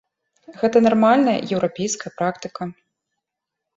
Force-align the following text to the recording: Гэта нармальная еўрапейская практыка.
Гэта 0.61 0.77
нармальная 0.85 1.37
еўрапейская 1.57 2.11
практыка. 2.23 2.63